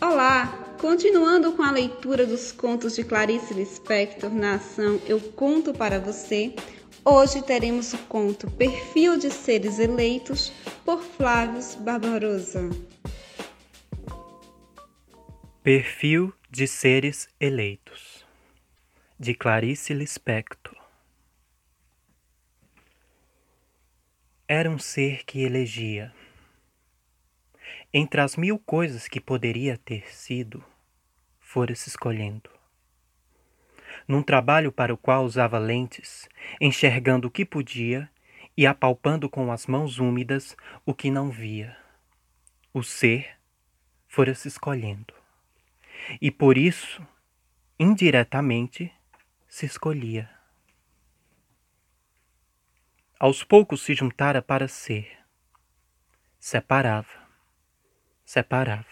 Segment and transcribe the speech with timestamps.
[0.00, 0.76] Olá!
[0.80, 6.54] Continuando com a leitura dos contos de Clarice Lispector na ação Eu Conto para Você,
[7.04, 10.52] hoje teremos o conto Perfil de Seres Eleitos
[10.84, 12.70] por Flávio Barbarosa.
[15.62, 18.24] Perfil de Seres Eleitos
[19.20, 20.81] de Clarice Lispector
[24.54, 26.12] Era um ser que elegia.
[27.90, 30.62] Entre as mil coisas que poderia ter sido,
[31.40, 32.50] fora se escolhendo.
[34.06, 36.28] Num trabalho para o qual usava lentes,
[36.60, 38.10] enxergando o que podia
[38.54, 41.74] e apalpando com as mãos úmidas o que não via.
[42.74, 43.38] O ser
[44.06, 45.14] fora se escolhendo.
[46.20, 47.00] E por isso,
[47.80, 48.92] indiretamente,
[49.48, 50.28] se escolhia
[53.22, 55.08] aos poucos se juntara para ser.
[56.40, 57.06] Separava,
[58.24, 58.84] separava.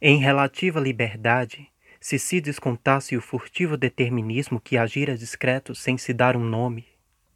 [0.00, 6.36] Em relativa liberdade, se se descontasse o furtivo determinismo que agira discreto sem se dar
[6.36, 6.86] um nome,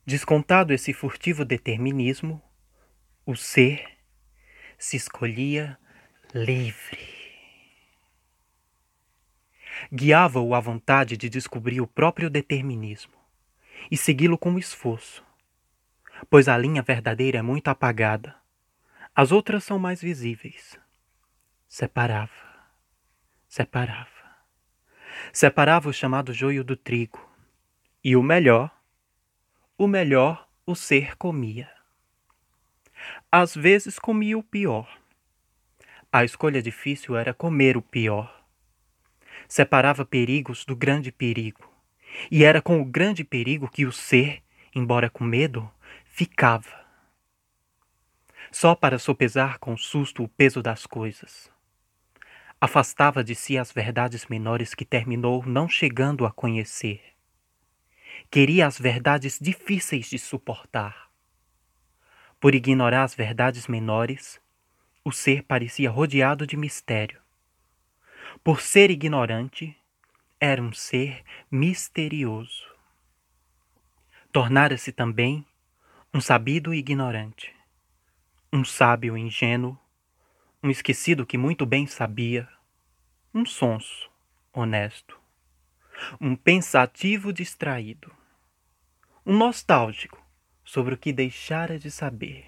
[0.06, 2.40] descontado esse furtivo determinismo,
[3.26, 3.84] o ser
[4.78, 5.76] se escolhia
[6.32, 7.18] livre.
[9.92, 13.14] Guiava-o a vontade de descobrir o próprio determinismo
[13.90, 15.26] e segui-lo com esforço,
[16.30, 18.34] pois a linha verdadeira é muito apagada.
[19.14, 20.78] As outras são mais visíveis.
[21.68, 22.30] Separava,
[23.48, 24.08] separava.
[25.32, 27.28] Separava o chamado joio do trigo.
[28.02, 28.70] E o melhor,
[29.76, 31.68] o melhor o ser comia.
[33.30, 34.88] Às vezes comia o pior.
[36.12, 38.44] A escolha difícil era comer o pior.
[39.46, 41.70] Separava perigos do grande perigo.
[42.30, 44.42] E era com o grande perigo que o ser,
[44.74, 45.70] embora com medo,
[46.18, 46.84] ficava,
[48.50, 51.48] só para sopesar com susto o peso das coisas.
[52.60, 57.00] Afastava de si as verdades menores que terminou não chegando a conhecer.
[58.28, 61.08] Queria as verdades difíceis de suportar.
[62.40, 64.40] Por ignorar as verdades menores,
[65.04, 67.20] o ser parecia rodeado de mistério.
[68.42, 69.76] Por ser ignorante,
[70.40, 72.66] era um ser misterioso.
[74.32, 75.46] Tornara-se também
[76.12, 77.54] um sabido ignorante,
[78.50, 79.78] um sábio ingênuo,
[80.62, 82.48] um esquecido que muito bem sabia,
[83.34, 84.10] um sonso
[84.50, 85.20] honesto,
[86.18, 88.10] um pensativo distraído,
[89.24, 90.24] um nostálgico
[90.64, 92.46] sobre o que deixara de saber,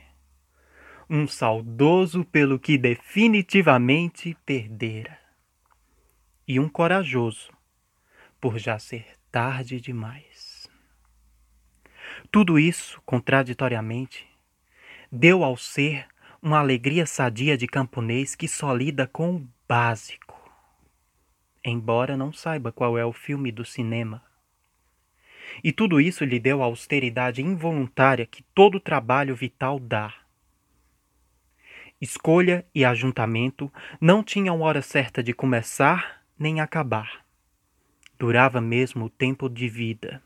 [1.09, 5.21] um saudoso pelo que definitivamente perdera,
[6.49, 7.53] e um corajoso
[8.41, 10.30] por já ser tarde demais.
[12.33, 14.25] Tudo isso, contraditoriamente,
[15.11, 16.07] deu ao ser
[16.41, 20.41] uma alegria sadia de camponês que só lida com o básico,
[21.65, 24.23] embora não saiba qual é o filme do cinema.
[25.65, 30.15] E tudo isso lhe deu a austeridade involuntária que todo trabalho vital dá.
[32.01, 37.27] Escolha e ajuntamento não tinham hora certa de começar nem acabar.
[38.17, 40.23] Durava mesmo o tempo de vida.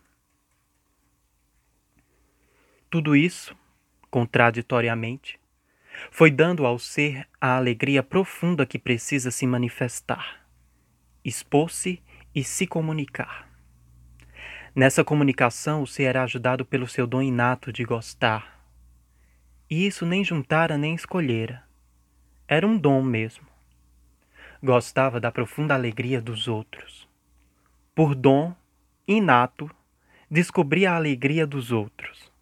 [2.94, 3.56] Tudo isso,
[4.08, 5.40] contraditoriamente,
[6.12, 10.46] foi dando ao ser a alegria profunda que precisa se manifestar,
[11.24, 12.00] expor-se
[12.32, 13.50] e se comunicar.
[14.76, 18.64] Nessa comunicação, o ser era ajudado pelo seu dom inato de gostar.
[19.68, 21.64] E isso nem juntara nem escolhera.
[22.46, 23.48] Era um dom mesmo.
[24.62, 27.08] Gostava da profunda alegria dos outros.
[27.92, 28.54] Por dom
[29.04, 29.68] inato,
[30.30, 32.32] descobria a alegria dos outros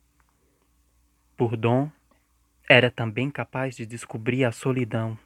[1.42, 1.90] por dom,
[2.68, 5.18] era também capaz de descobrir a solidão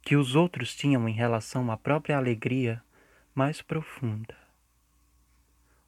[0.00, 2.82] que os outros tinham em relação à própria alegria
[3.34, 4.34] mais profunda.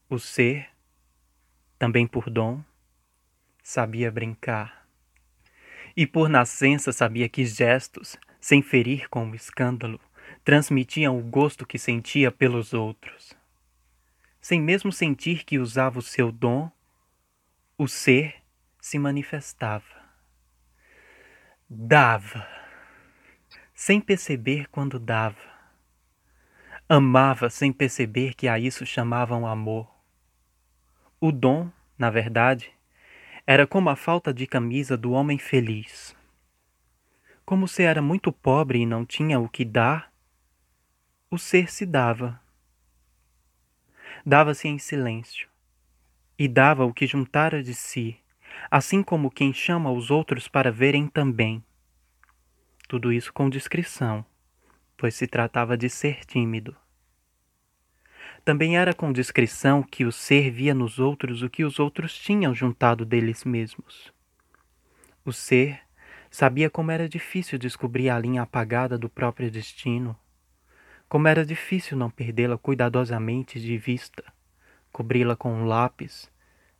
[0.06, 0.68] O ser,
[1.78, 2.62] também por dom,
[3.62, 4.86] sabia brincar.
[5.96, 9.98] E por nascença sabia que gestos, sem ferir com o escândalo,
[10.44, 13.32] transmitiam o gosto que sentia pelos outros.
[14.42, 16.70] Sem mesmo sentir que usava o seu dom,
[17.78, 18.43] o ser
[18.84, 20.04] se manifestava.
[21.70, 22.46] Dava,
[23.74, 25.40] sem perceber quando dava.
[26.86, 29.90] Amava sem perceber que a isso chamavam amor.
[31.18, 32.74] O dom, na verdade,
[33.46, 36.14] era como a falta de camisa do homem feliz.
[37.42, 40.12] Como se era muito pobre e não tinha o que dar,
[41.30, 42.38] o ser se dava.
[44.26, 45.48] Dava-se em silêncio,
[46.38, 48.22] e dava o que juntara de si
[48.70, 51.62] assim como quem chama os outros para verem também.
[52.88, 54.24] Tudo isso com discrição,
[54.96, 56.76] pois se tratava de ser tímido.
[58.44, 62.54] Também era com discrição que o ser via nos outros o que os outros tinham
[62.54, 64.12] juntado deles mesmos.
[65.24, 65.80] O ser
[66.30, 70.14] sabia como era difícil descobrir a linha apagada do próprio destino,
[71.08, 74.24] como era difícil não perdê-la cuidadosamente de vista,
[74.92, 76.30] cobri-la com um lápis,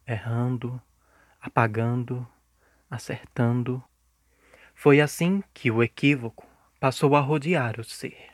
[0.07, 0.81] errando,
[1.45, 2.27] apagando,
[2.91, 3.85] acertando.
[4.75, 6.47] Foi assim que o equívoco
[6.81, 8.31] passou a rodear o ser.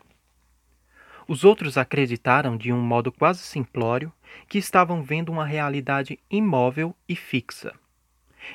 [1.27, 4.12] Os outros acreditaram de um modo quase simplório
[4.49, 7.75] que estavam vendo uma realidade imóvel e fixa,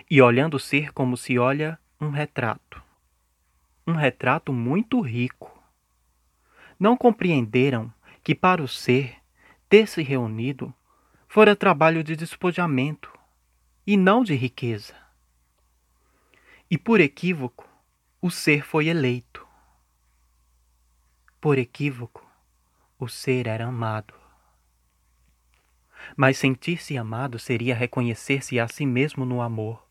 [0.10, 2.82] e olhando o ser como se olha um retrato.
[3.86, 5.52] Um retrato muito rico.
[6.80, 7.94] Não compreenderam
[8.24, 9.18] que para o ser
[9.68, 10.74] ter se reunido
[11.28, 13.15] fora trabalho de despojamento
[13.86, 14.96] e não de riqueza.
[16.70, 17.70] E por equívoco,
[18.20, 19.46] o ser foi eleito.
[21.40, 22.28] Por equívoco,
[22.98, 24.16] o ser era amado.
[26.18, 29.88] Mas sentir-se amado seria reconhecer-se a si mesmo no amor.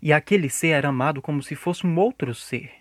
[0.00, 2.72] E aquele ser era amado como se fosse um outro ser,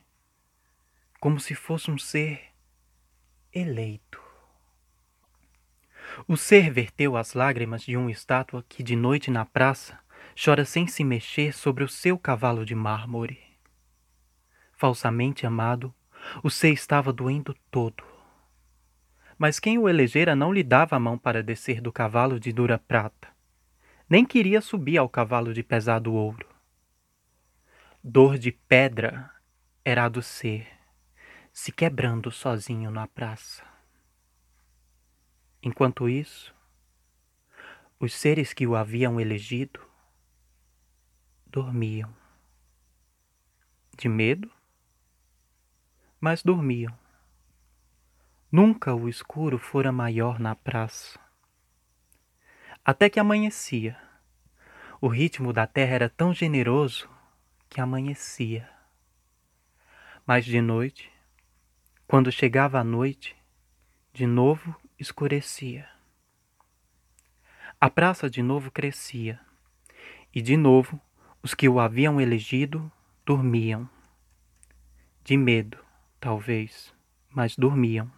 [1.19, 2.51] como se fosse um ser
[3.53, 4.20] eleito.
[6.27, 9.99] O ser verteu as lágrimas de uma estátua que de noite na praça
[10.43, 13.39] chora sem se mexer sobre o seu cavalo de mármore.
[14.73, 15.93] Falsamente amado,
[16.43, 18.11] o ser estava doendo todo
[19.41, 22.77] mas quem o elegera não lhe dava a mão para descer do cavalo de dura
[22.77, 23.27] prata,
[24.07, 26.47] nem queria subir ao cavalo de pesado ouro.
[28.03, 29.31] Dor de pedra
[29.83, 30.67] era a do ser,
[31.51, 33.70] se quebrando sozinho na praça.
[35.63, 36.55] Enquanto isso,
[37.99, 39.79] os seres que o haviam elegido
[41.45, 42.11] dormiam.
[43.95, 44.49] De medo,
[46.19, 46.97] mas dormiam.
[48.51, 51.19] Nunca o escuro fora maior na praça.
[52.83, 53.95] Até que amanhecia.
[54.99, 57.07] O ritmo da terra era tão generoso
[57.69, 58.67] que amanhecia.
[60.25, 61.11] Mas de noite,
[62.07, 63.35] quando chegava a noite,
[64.11, 65.89] de novo escurecia.
[67.79, 69.39] A praça de novo crescia,
[70.33, 71.01] e de novo
[71.41, 72.91] os que o haviam elegido
[73.25, 73.89] dormiam.
[75.23, 75.79] De medo,
[76.19, 76.93] talvez,
[77.31, 78.11] mas dormiam.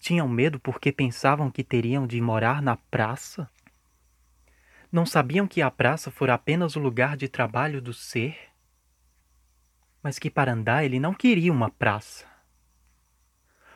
[0.00, 3.50] Tinham medo porque pensavam que teriam de morar na praça?
[4.90, 8.38] Não sabiam que a praça fora apenas o lugar de trabalho do ser?
[10.02, 12.31] Mas que para andar ele não queria uma praça.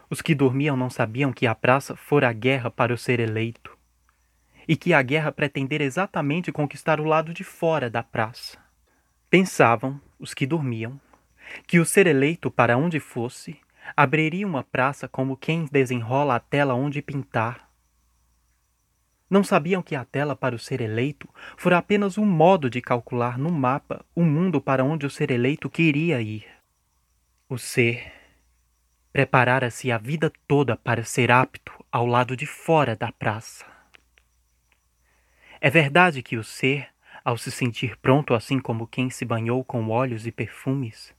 [0.08, 3.76] Os que dormiam não sabiam que a praça fora a guerra para o ser eleito,
[4.68, 8.58] e que a guerra pretendera exatamente conquistar o lado de fora da praça.
[9.28, 11.00] Pensavam, os que dormiam,
[11.66, 13.60] que o ser eleito para onde fosse
[13.94, 17.68] Abriria uma praça como quem desenrola a tela onde pintar.
[19.28, 23.36] Não sabiam que a tela para o ser eleito fora apenas um modo de calcular
[23.36, 26.46] no mapa o mundo para onde o ser eleito queria ir.
[27.48, 28.12] O ser
[29.16, 33.64] preparara-se a vida toda para ser apto ao lado de fora da praça.
[35.58, 36.88] É verdade que o ser,
[37.24, 41.14] ao se sentir pronto assim como quem se banhou com óleos e perfumes,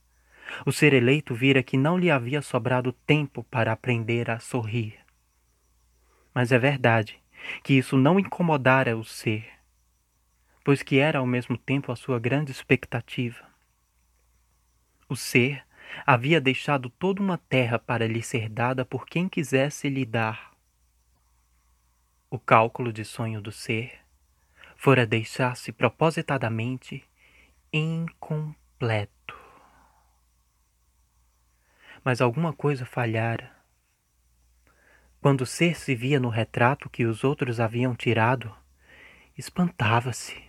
[0.64, 5.00] o ser eleito vira que não lhe havia sobrado tempo para aprender a sorrir.
[6.36, 7.20] Mas é verdade
[7.64, 9.44] que isso não incomodara o ser,
[10.64, 13.44] pois que era ao mesmo tempo a sua grande expectativa.
[15.10, 15.66] O ser
[16.06, 20.52] havia deixado toda uma terra para lhe ser dada por quem quisesse lhe dar.
[22.30, 24.00] O cálculo de sonho do ser
[24.76, 27.04] fora deixar-se propositadamente
[27.74, 29.18] incompleto
[32.08, 33.52] mas alguma coisa falhara.
[35.20, 38.56] Quando o ser se via no retrato que os outros haviam tirado,
[39.38, 40.42] espantava-se,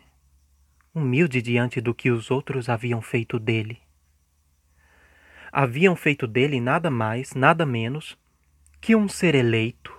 [0.95, 3.83] humilde diante do que os outros haviam feito dele.
[5.50, 8.18] Haviam feito dele nada mais, nada menos
[8.80, 9.96] que um ser eleito.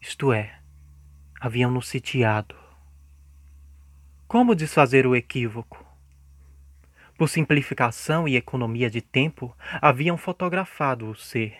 [0.00, 0.58] Isto é,
[1.40, 2.54] haviam-no sitiado.
[4.26, 5.84] Como desfazer o equívoco?
[7.16, 11.56] Por simplificação e economia de tempo, haviam fotografado o ser.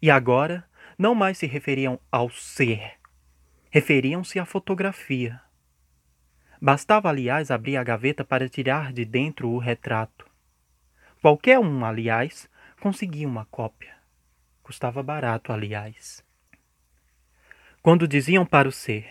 [0.00, 0.64] E agora
[0.98, 2.94] não mais se referiam ao ser,
[3.70, 5.40] referiam-se à fotografia.
[6.60, 10.33] Bastava, aliás, abrir a gaveta para tirar de dentro o retrato.
[11.24, 12.50] Qualquer um, aliás,
[12.82, 13.96] conseguia uma cópia.
[14.62, 16.22] Custava barato, aliás.
[17.80, 19.10] Quando diziam para o ser: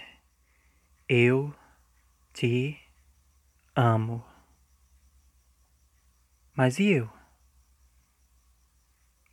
[1.10, 1.52] Eu
[2.32, 2.80] te
[3.76, 4.24] amo.
[6.54, 7.10] Mas e eu?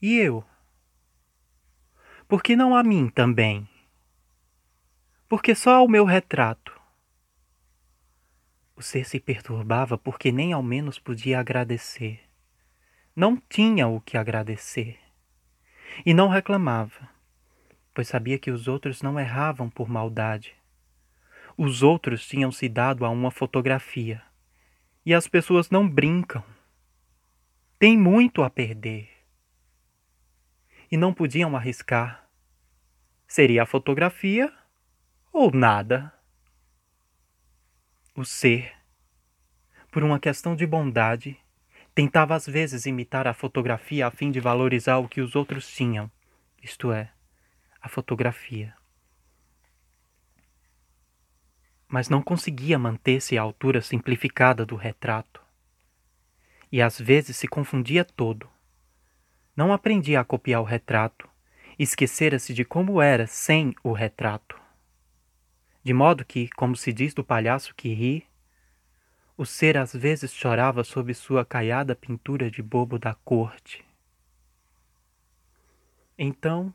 [0.01, 0.43] E eu?
[2.27, 3.69] Por que não a mim também?
[5.29, 6.81] Porque só ao meu retrato.
[8.75, 12.30] O ser se perturbava porque nem ao menos podia agradecer.
[13.15, 14.99] Não tinha o que agradecer.
[16.07, 17.09] E não reclamava,
[17.93, 20.55] pois sabia que os outros não erravam por maldade.
[21.57, 24.23] Os outros tinham se dado a uma fotografia.
[25.05, 26.45] E as pessoas não brincam.
[27.79, 29.11] Tem muito a perder.
[30.91, 32.29] E não podiam arriscar.
[33.27, 34.53] Seria a fotografia
[35.33, 36.13] ou nada.
[38.15, 38.73] O ser,
[39.91, 41.39] por uma questão de bondade,
[41.95, 46.11] tentava às vezes imitar a fotografia a fim de valorizar o que os outros tinham,
[46.63, 47.11] isto é,
[47.81, 48.75] a fotografia.
[51.89, 55.43] Mas não conseguia manter-se à altura simplificada do retrato.
[56.71, 58.49] E às vezes se confundia todo.
[59.57, 61.29] Não aprendia a copiar o retrato,
[61.77, 64.61] esquecera-se de como era sem o retrato.
[65.83, 68.30] De modo que, como se diz do palhaço que ri,
[69.41, 73.83] o ser às vezes chorava sob sua caiada pintura de bobo da corte.
[76.19, 76.75] Então,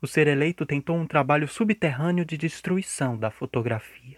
[0.00, 4.16] o ser eleito tentou um trabalho subterrâneo de destruição da fotografia.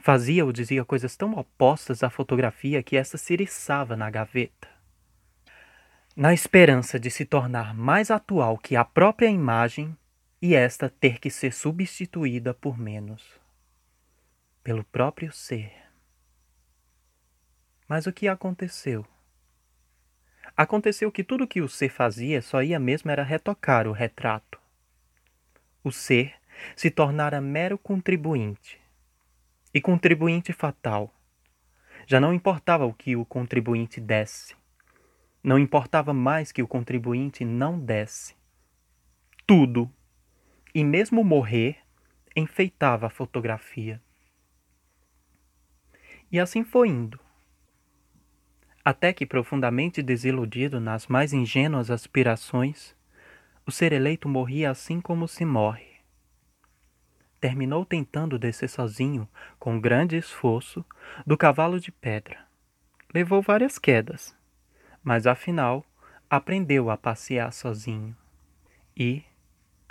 [0.00, 4.68] Fazia ou dizia coisas tão opostas à fotografia que essa se eriçava na gaveta.
[6.16, 9.96] Na esperança de se tornar mais atual que a própria imagem
[10.40, 13.22] e esta ter que ser substituída por menos,
[14.64, 15.81] pelo próprio ser.
[17.92, 19.04] Mas o que aconteceu?
[20.56, 24.58] Aconteceu que tudo que o ser fazia só ia mesmo era retocar o retrato.
[25.84, 26.32] O ser
[26.74, 28.80] se tornara mero contribuinte.
[29.74, 31.12] E contribuinte fatal.
[32.06, 34.56] Já não importava o que o contribuinte desse.
[35.44, 38.34] Não importava mais que o contribuinte não desse.
[39.46, 39.92] Tudo,
[40.74, 41.76] e mesmo morrer,
[42.34, 44.00] enfeitava a fotografia.
[46.30, 47.20] E assim foi indo
[48.84, 52.94] até que, profundamente desiludido nas mais ingênuas aspirações,
[53.66, 55.92] o ser eleito morria assim como se morre.
[57.40, 60.84] Terminou tentando descer sozinho, com grande esforço,
[61.26, 62.46] do cavalo de pedra.
[63.12, 64.34] Levou várias quedas,
[65.02, 65.84] mas afinal
[66.30, 68.16] aprendeu a passear sozinho.
[68.96, 69.22] E,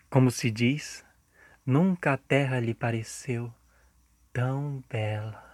[0.10, 1.06] como se diz,
[1.66, 3.54] nunca a terra lhe pareceu
[4.34, 5.50] tão bela.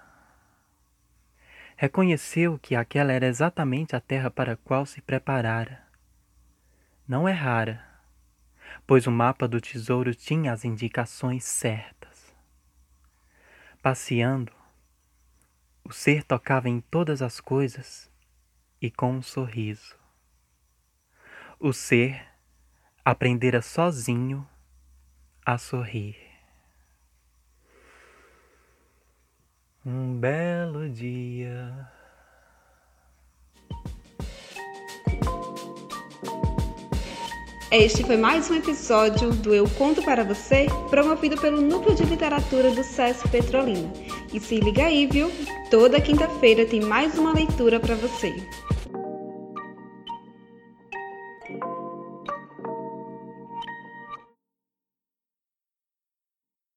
[1.79, 5.87] Reconheceu que aquela era exatamente a terra para a qual se preparara.
[7.07, 7.87] Não errara,
[8.87, 12.35] pois o mapa do tesouro tinha as indicações certas.
[13.79, 14.51] Passeando,
[15.83, 18.09] o ser tocava em todas as coisas
[18.81, 19.95] e com um sorriso.
[21.59, 22.25] O ser
[23.05, 24.47] aprendera sozinho
[25.45, 26.17] a sorrir.
[29.85, 31.26] Um belo dia.
[37.79, 42.71] Este foi mais um episódio do Eu Conto para Você, promovido pelo Núcleo de Literatura
[42.71, 43.93] do SESC Petrolina.
[44.33, 45.31] E se liga aí, viu?
[45.69, 48.33] Toda quinta-feira tem mais uma leitura para você.